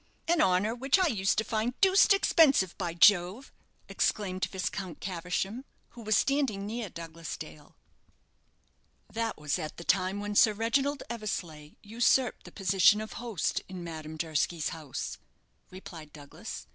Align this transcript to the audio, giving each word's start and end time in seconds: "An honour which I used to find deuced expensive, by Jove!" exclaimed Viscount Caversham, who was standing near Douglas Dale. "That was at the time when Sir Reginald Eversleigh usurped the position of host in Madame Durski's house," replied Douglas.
"An 0.27 0.41
honour 0.41 0.73
which 0.73 0.97
I 0.97 1.05
used 1.09 1.37
to 1.37 1.43
find 1.43 1.79
deuced 1.79 2.11
expensive, 2.11 2.75
by 2.75 2.95
Jove!" 2.95 3.51
exclaimed 3.87 4.43
Viscount 4.45 4.99
Caversham, 4.99 5.63
who 5.89 6.01
was 6.01 6.17
standing 6.17 6.65
near 6.65 6.89
Douglas 6.89 7.37
Dale. 7.37 7.75
"That 9.13 9.37
was 9.37 9.59
at 9.59 9.77
the 9.77 9.83
time 9.83 10.19
when 10.19 10.33
Sir 10.33 10.53
Reginald 10.53 11.03
Eversleigh 11.07 11.73
usurped 11.83 12.45
the 12.45 12.51
position 12.51 12.99
of 12.99 13.13
host 13.21 13.61
in 13.69 13.83
Madame 13.83 14.17
Durski's 14.17 14.69
house," 14.69 15.19
replied 15.69 16.11
Douglas. 16.11 16.65